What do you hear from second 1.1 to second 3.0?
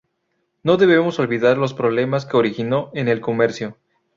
olvidar los problemas que originó